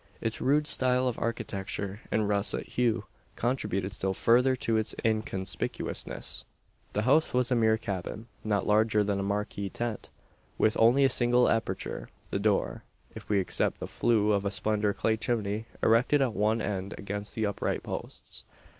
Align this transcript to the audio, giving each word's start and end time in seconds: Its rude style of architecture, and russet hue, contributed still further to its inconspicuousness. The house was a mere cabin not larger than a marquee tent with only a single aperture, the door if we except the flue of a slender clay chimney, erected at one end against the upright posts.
Its 0.19 0.41
rude 0.41 0.65
style 0.65 1.07
of 1.07 1.19
architecture, 1.19 2.01
and 2.09 2.27
russet 2.27 2.69
hue, 2.69 3.05
contributed 3.35 3.93
still 3.93 4.15
further 4.15 4.55
to 4.55 4.75
its 4.75 4.95
inconspicuousness. 5.05 6.43
The 6.93 7.03
house 7.03 7.35
was 7.35 7.51
a 7.51 7.55
mere 7.55 7.77
cabin 7.77 8.25
not 8.43 8.65
larger 8.65 9.03
than 9.03 9.19
a 9.19 9.21
marquee 9.21 9.69
tent 9.69 10.09
with 10.57 10.75
only 10.79 11.03
a 11.03 11.07
single 11.07 11.47
aperture, 11.47 12.09
the 12.31 12.39
door 12.39 12.83
if 13.13 13.29
we 13.29 13.37
except 13.37 13.79
the 13.79 13.85
flue 13.85 14.31
of 14.31 14.43
a 14.43 14.49
slender 14.49 14.91
clay 14.91 15.17
chimney, 15.17 15.67
erected 15.83 16.19
at 16.19 16.33
one 16.33 16.63
end 16.63 16.95
against 16.97 17.35
the 17.35 17.45
upright 17.45 17.83
posts. 17.83 18.43